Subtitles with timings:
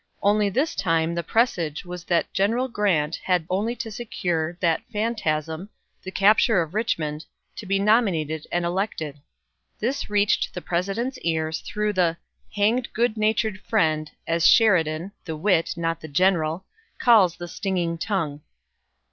[0.23, 5.69] Only this time the presage was that General Grant had only to secure that phantasm,
[6.01, 7.23] the capture of Richmond,
[7.57, 9.21] to be nominated and elected.
[9.77, 12.17] This reached the President's ears through the
[12.55, 16.65] "hanged good natured friend," as Sheridan the wit, not the general
[16.97, 18.41] calls the stinging tongue.